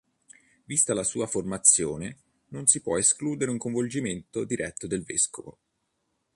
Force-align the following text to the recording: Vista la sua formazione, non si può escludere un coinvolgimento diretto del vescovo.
Vista 0.65 0.95
la 0.95 1.03
sua 1.03 1.27
formazione, 1.27 2.17
non 2.47 2.65
si 2.65 2.81
può 2.81 2.97
escludere 2.97 3.51
un 3.51 3.59
coinvolgimento 3.59 4.45
diretto 4.45 4.87
del 4.87 5.03
vescovo. 5.03 5.59